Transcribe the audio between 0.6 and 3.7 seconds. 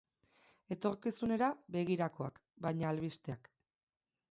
Etorkizunera begirakoak, baina albisteak.